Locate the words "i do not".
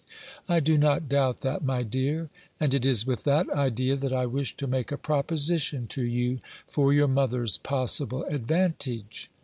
0.49-1.07